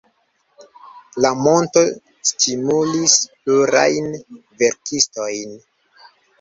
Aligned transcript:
La 1.25 1.31
monto 1.47 1.83
stimulis 2.31 3.19
plurajn 3.29 4.11
verkistojn. 4.65 5.57